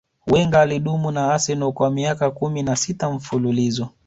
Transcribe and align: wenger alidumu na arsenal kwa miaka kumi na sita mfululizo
wenger 0.27 0.59
alidumu 0.59 1.11
na 1.11 1.33
arsenal 1.33 1.71
kwa 1.73 1.91
miaka 1.91 2.31
kumi 2.31 2.63
na 2.63 2.75
sita 2.75 3.11
mfululizo 3.11 3.89